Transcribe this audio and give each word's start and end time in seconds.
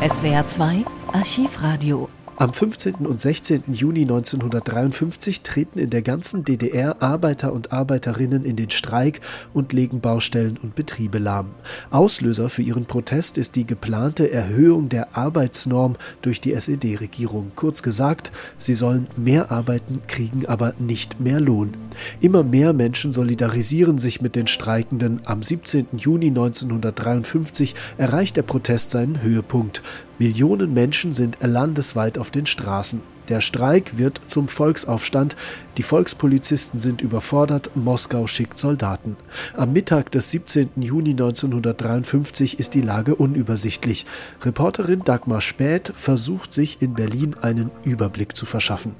SWR 0.00 0.46
2 0.48 0.84
Archivradio 1.12 2.08
am 2.40 2.54
15. 2.54 3.06
und 3.06 3.20
16. 3.20 3.64
Juni 3.70 4.00
1953 4.00 5.42
treten 5.42 5.78
in 5.78 5.90
der 5.90 6.00
ganzen 6.00 6.42
DDR 6.42 7.02
Arbeiter 7.02 7.52
und 7.52 7.70
Arbeiterinnen 7.70 8.46
in 8.46 8.56
den 8.56 8.70
Streik 8.70 9.20
und 9.52 9.74
legen 9.74 10.00
Baustellen 10.00 10.56
und 10.56 10.74
Betriebe 10.74 11.18
lahm. 11.18 11.50
Auslöser 11.90 12.48
für 12.48 12.62
ihren 12.62 12.86
Protest 12.86 13.36
ist 13.36 13.56
die 13.56 13.66
geplante 13.66 14.32
Erhöhung 14.32 14.88
der 14.88 15.14
Arbeitsnorm 15.18 15.96
durch 16.22 16.40
die 16.40 16.54
SED-Regierung. 16.54 17.52
Kurz 17.56 17.82
gesagt, 17.82 18.30
sie 18.56 18.72
sollen 18.72 19.08
mehr 19.18 19.52
arbeiten, 19.52 20.00
kriegen 20.08 20.46
aber 20.46 20.72
nicht 20.78 21.20
mehr 21.20 21.40
Lohn. 21.40 21.76
Immer 22.22 22.42
mehr 22.42 22.72
Menschen 22.72 23.12
solidarisieren 23.12 23.98
sich 23.98 24.22
mit 24.22 24.34
den 24.34 24.46
Streikenden. 24.46 25.20
Am 25.26 25.42
17. 25.42 25.88
Juni 25.98 26.28
1953 26.28 27.74
erreicht 27.98 28.38
der 28.38 28.44
Protest 28.44 28.92
seinen 28.92 29.20
Höhepunkt. 29.20 29.82
Millionen 30.20 30.74
Menschen 30.74 31.14
sind 31.14 31.38
landesweit 31.40 32.18
auf 32.18 32.30
den 32.30 32.44
Straßen. 32.44 33.00
Der 33.30 33.40
Streik 33.40 33.96
wird 33.96 34.20
zum 34.26 34.48
Volksaufstand. 34.48 35.34
Die 35.78 35.82
Volkspolizisten 35.82 36.78
sind 36.78 37.00
überfordert. 37.00 37.70
Moskau 37.74 38.26
schickt 38.26 38.58
Soldaten. 38.58 39.16
Am 39.56 39.72
Mittag 39.72 40.10
des 40.10 40.30
17. 40.30 40.72
Juni 40.76 41.12
1953 41.12 42.58
ist 42.58 42.74
die 42.74 42.82
Lage 42.82 43.14
unübersichtlich. 43.14 44.04
Reporterin 44.42 45.04
Dagmar 45.04 45.40
Späth 45.40 45.90
versucht 45.94 46.52
sich 46.52 46.82
in 46.82 46.92
Berlin 46.92 47.34
einen 47.40 47.70
Überblick 47.84 48.36
zu 48.36 48.44
verschaffen. 48.44 48.94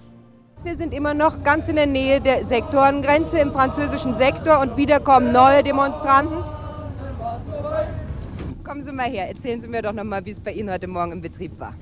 Wir 0.65 0.77
sind 0.77 0.95
immer 0.95 1.13
noch 1.13 1.43
ganz 1.43 1.69
in 1.69 1.77
der 1.77 1.87
Nähe 1.87 2.23
der 2.23 2.47
Sektorengrenze 2.47 3.39
im 3.41 3.53
französischen 3.53 4.15
Sektor 4.17 4.61
und 4.61 4.79
wieder 4.79 5.01
kommen 5.01 5.33
neue 5.33 5.63
Demonstranten. 5.63 6.40
Kommen 8.71 8.85
Sie 8.85 8.93
mal 8.93 9.11
her, 9.11 9.27
erzählen 9.27 9.61
Sie 9.61 9.67
mir 9.67 9.83
doch 9.83 9.93
noch 9.93 10.05
mal, 10.05 10.25
wie 10.25 10.31
es 10.31 10.39
bei 10.39 10.53
Ihnen 10.53 10.71
heute 10.71 10.87
Morgen 10.87 11.11
im 11.11 11.21
Betrieb 11.21 11.59
war. 11.59 11.75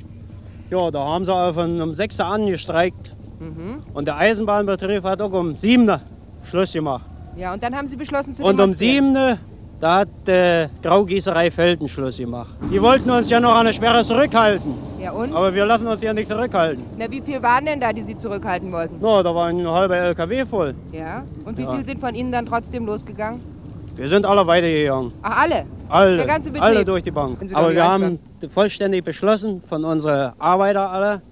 Ja, 0.71 0.91
da 0.91 1.01
haben 1.01 1.23
sie 1.23 1.53
von 1.53 1.83
um 1.83 1.93
6 1.93 2.19
Uhr 2.19 2.25
an 2.25 2.47
gestreikt. 2.47 3.15
Mhm. 3.39 3.81
Und 3.93 4.07
der 4.07 4.17
Eisenbahnbetrieb 4.17 5.05
hat 5.05 5.21
auch 5.21 5.33
um 5.33 5.55
7 5.55 5.87
Uhr 5.87 6.01
Schluss 6.45 6.73
gemacht. 6.73 7.05
Ja, 7.37 7.53
und 7.53 7.63
dann 7.63 7.77
haben 7.77 7.91
Sie 7.91 7.97
beschlossen 7.97 8.35
zu 8.35 8.43
Und 8.43 8.59
um 8.59 8.73
7 8.73 9.15
Uhr, 9.15 9.37
da 9.79 9.99
hat 9.99 10.09
die 10.27 10.31
äh, 10.31 10.69
Graugießerei 10.83 11.51
Felden 11.51 11.89
Schluss 11.89 12.17
gemacht. 12.17 12.55
Die 12.73 12.81
wollten 12.81 13.11
uns 13.11 13.29
ja 13.29 13.39
noch 13.39 13.55
an 13.55 13.67
der 13.67 13.75
Sperre 13.75 14.03
zurückhalten. 14.03 14.73
Ja, 14.99 15.13
und? 15.13 15.35
Aber 15.35 15.55
wir 15.55 15.67
lassen 15.67 15.87
uns 15.87 16.01
ja 16.01 16.15
nicht 16.15 16.31
zurückhalten. 16.31 16.83
Na, 16.97 17.11
wie 17.11 17.21
viel 17.21 17.43
waren 17.43 17.67
denn 17.67 17.81
da, 17.81 17.93
die 17.93 18.03
Sie 18.03 18.17
zurückhalten 18.17 18.73
wollten? 18.73 18.97
Na, 18.99 19.23
da 19.23 19.35
war 19.35 19.49
ein 19.49 19.69
halber 19.69 19.99
LKW 19.99 20.47
voll. 20.47 20.75
Ja, 20.93 21.23
und 21.45 21.59
wie 21.59 21.65
ja. 21.65 21.75
viel 21.75 21.85
sind 21.85 22.01
von 22.01 22.15
Ihnen 22.15 22.33
dann 22.33 22.47
trotzdem 22.47 22.87
losgegangen? 22.87 23.43
Wir 23.95 24.09
sind 24.09 24.25
alle 24.25 24.47
weitergegangen. 24.47 25.13
Ach, 25.21 25.43
alle? 25.43 25.67
Alle. 25.89 26.25
Der? 26.25 26.63
Alle 26.63 26.85
durch 26.85 27.03
die 27.03 27.11
Bank. 27.11 27.39
Aber 27.53 27.71
wir 27.73 27.85
haben 27.85 28.19
vollständig 28.49 29.05
beschlossen 29.05 29.63
von 29.63 29.85
unseren 29.85 30.33
Arbeitern 30.39 30.87
alle, 30.87 31.23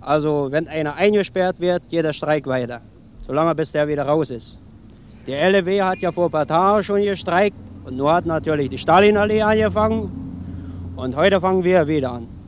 also 0.00 0.48
wenn 0.50 0.68
einer 0.68 0.94
eingesperrt 0.94 1.60
wird, 1.60 1.82
jeder 1.88 2.12
Streik 2.12 2.46
weiter. 2.46 2.80
Solange 3.26 3.54
bis 3.54 3.72
der 3.72 3.86
wieder 3.86 4.04
raus 4.04 4.30
ist. 4.30 4.58
Die 5.26 5.32
LW 5.32 5.82
hat 5.82 5.98
ja 5.98 6.10
vor 6.10 6.26
ein 6.26 6.30
paar 6.30 6.46
Tagen 6.46 6.82
schon 6.82 7.02
gestreikt 7.02 7.56
und 7.84 7.96
nur 7.96 8.12
hat 8.12 8.26
natürlich 8.26 8.70
die 8.70 8.78
Stalinallee 8.78 9.42
angefangen. 9.42 10.10
Und 10.96 11.14
heute 11.16 11.40
fangen 11.40 11.62
wir 11.62 11.86
wieder 11.86 12.12
an. 12.12 12.39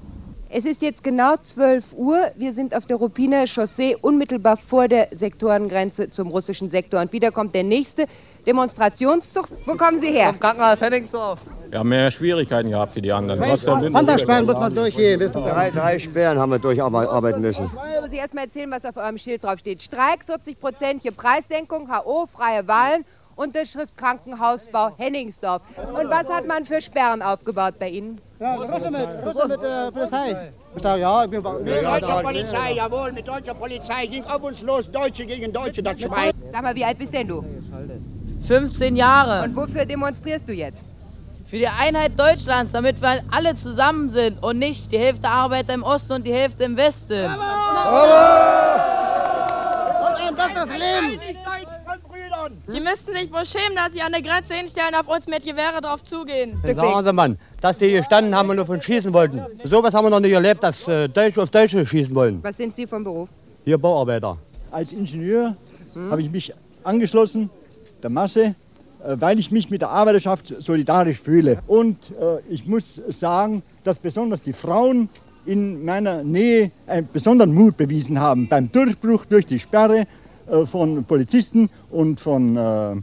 Es 0.54 0.66
ist 0.66 0.82
jetzt 0.82 1.02
genau 1.02 1.36
12 1.42 1.94
Uhr. 1.94 2.30
Wir 2.36 2.52
sind 2.52 2.76
auf 2.76 2.84
der 2.84 2.98
Ruppiner 2.98 3.46
Chaussee 3.46 3.96
unmittelbar 3.98 4.58
vor 4.58 4.86
der 4.86 5.08
Sektorengrenze 5.10 6.10
zum 6.10 6.28
russischen 6.28 6.68
Sektor. 6.68 7.00
Und 7.00 7.10
wieder 7.14 7.30
kommt 7.30 7.54
der 7.54 7.62
nächste 7.62 8.04
Demonstrationszug. 8.46 9.48
Wo 9.64 9.76
kommen 9.76 9.98
Sie 9.98 10.10
her? 10.10 10.26
Vom 10.26 10.40
Krankenhaus 10.40 10.78
Henningsdorf. 10.78 11.40
Wir 11.70 11.78
haben 11.78 11.88
mehr 11.88 12.10
Schwierigkeiten 12.10 12.68
gehabt 12.68 12.94
wie 12.94 13.00
die 13.00 13.10
anderen. 13.10 13.40
Wandersperren 13.40 14.44
muss 14.44 14.56
man 14.56 14.74
durchgehen. 14.74 15.20
Drei, 15.32 15.70
drei 15.70 15.98
Sperren 15.98 16.38
haben 16.38 16.52
wir 16.52 16.58
durcharbeiten 16.58 17.40
müssen. 17.40 17.64
Ich 17.64 18.00
muss 18.02 18.12
erst 18.12 18.34
mal 18.34 18.42
erzählen, 18.42 18.70
was 18.70 18.84
auf 18.84 18.98
eurem 18.98 19.16
Schild 19.16 19.42
drauf 19.42 19.58
steht. 19.58 19.80
Streik, 19.80 20.22
40 20.26 20.60
Prozentliche 20.60 21.12
Preissenkung, 21.12 21.88
HO, 21.88 22.26
freie 22.26 22.68
Wahlen. 22.68 23.06
Unterschrift 23.36 23.96
Krankenhausbau 23.96 24.92
Henningsdorf. 24.98 25.62
Und 25.78 26.10
was 26.10 26.28
hat 26.28 26.46
man 26.46 26.64
für 26.64 26.80
Sperren 26.80 27.22
aufgebaut 27.22 27.74
bei 27.78 27.88
Ihnen? 27.88 28.20
Ja, 28.38 28.54
Russe 28.56 28.90
mit, 28.90 29.08
Russe 29.24 29.48
mit 29.48 29.62
äh, 29.62 29.92
Polizei. 29.92 30.52
Ja, 30.98 31.26
mit 31.26 31.42
deutscher 31.84 32.22
Polizei, 32.22 32.72
jawohl, 32.72 33.12
mit 33.12 33.28
deutscher 33.28 33.54
Polizei. 33.54 34.06
Ging 34.06 34.24
auf 34.24 34.42
uns 34.42 34.62
los, 34.62 34.90
Deutsche 34.90 35.26
gegen 35.26 35.52
Deutsche, 35.52 35.82
das 35.82 36.00
Schwein. 36.00 36.32
Sag 36.50 36.62
mal, 36.62 36.74
wie 36.74 36.84
alt 36.84 36.98
bist 36.98 37.14
denn 37.14 37.28
du? 37.28 37.44
15 38.46 38.96
Jahre. 38.96 39.44
Und 39.44 39.54
wofür 39.54 39.84
demonstrierst 39.84 40.48
du 40.48 40.52
jetzt? 40.52 40.82
Für 41.46 41.58
die 41.58 41.68
Einheit 41.68 42.18
Deutschlands, 42.18 42.72
damit 42.72 43.02
wir 43.02 43.22
alle 43.30 43.54
zusammen 43.54 44.08
sind 44.08 44.42
und 44.42 44.58
nicht 44.58 44.90
die 44.90 44.98
Hälfte 44.98 45.28
Arbeiter 45.28 45.74
im 45.74 45.82
Osten 45.82 46.14
und 46.14 46.26
die 46.26 46.32
Hälfte 46.32 46.64
im 46.64 46.76
Westen. 46.76 47.26
Bravo! 47.26 48.46
Und 48.46 48.51
ein 50.28 50.34
besseres 50.34 50.70
Leben! 50.70 51.20
Die 52.72 52.80
müssten 52.80 53.12
sich 53.12 53.32
wohl 53.32 53.44
schämen, 53.44 53.76
dass 53.76 53.92
sie 53.92 54.02
an 54.02 54.12
der 54.12 54.22
Grenze 54.22 54.54
hinstellen, 54.54 54.94
auf 54.94 55.08
uns 55.08 55.26
mit 55.26 55.44
Gewehre 55.44 55.80
drauf 55.80 56.02
zugehen. 56.04 56.58
Sagen 56.64 57.04
Sie, 57.04 57.12
Mann, 57.12 57.38
dass 57.60 57.78
die 57.78 57.92
gestanden 57.92 58.34
haben 58.34 58.50
und 58.50 58.56
davon 58.56 58.80
schießen 58.80 59.12
wollten. 59.12 59.44
So 59.64 59.82
was 59.82 59.94
haben 59.94 60.06
wir 60.06 60.10
noch 60.10 60.20
nicht 60.20 60.32
erlebt, 60.32 60.62
dass 60.62 60.86
äh, 60.88 61.08
Deutsche 61.08 61.42
auf 61.42 61.50
Deutsche 61.50 61.84
schießen 61.84 62.14
wollen. 62.14 62.42
Was 62.42 62.56
sind 62.56 62.74
Sie 62.74 62.86
vom 62.86 63.04
Beruf? 63.04 63.28
Hier 63.64 63.78
Bauarbeiter. 63.78 64.38
Als 64.70 64.92
Ingenieur 64.92 65.56
hm. 65.92 66.10
habe 66.10 66.22
ich 66.22 66.30
mich 66.30 66.52
angeschlossen 66.82 67.50
der 68.02 68.10
Masse, 68.10 68.54
äh, 69.04 69.16
weil 69.18 69.38
ich 69.38 69.50
mich 69.50 69.70
mit 69.70 69.80
der 69.80 69.90
Arbeiterschaft 69.90 70.54
solidarisch 70.58 71.20
fühle. 71.20 71.58
Und 71.66 71.98
äh, 72.10 72.40
ich 72.48 72.66
muss 72.66 72.96
sagen, 73.08 73.62
dass 73.84 73.98
besonders 73.98 74.42
die 74.42 74.52
Frauen 74.52 75.08
in 75.46 75.84
meiner 75.84 76.22
Nähe 76.22 76.70
einen 76.86 77.08
besonderen 77.12 77.54
Mut 77.54 77.76
bewiesen 77.76 78.18
haben 78.18 78.48
beim 78.48 78.70
Durchbruch 78.70 79.24
durch 79.24 79.46
die 79.46 79.58
Sperre 79.58 80.06
äh, 80.46 80.66
von 80.66 81.04
Polizisten 81.04 81.70
und 81.90 82.20
von, 82.20 82.56
äh, 82.56 82.96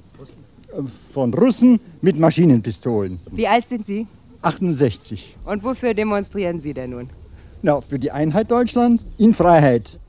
von 1.14 1.34
Russen 1.34 1.80
mit 2.02 2.18
Maschinenpistolen. 2.18 3.20
Wie 3.32 3.48
alt 3.48 3.68
sind 3.68 3.86
Sie? 3.86 4.08
68. 4.42 5.36
Und 5.46 5.64
wofür 5.64 5.94
demonstrieren 5.94 6.60
Sie 6.60 6.74
denn 6.74 6.92
nun? 6.92 7.10
Na, 7.62 7.82
für 7.82 8.00
die 8.00 8.12
Einheit 8.12 8.50
Deutschlands 8.52 9.06
in 9.18 9.34
Freiheit. 9.34 10.00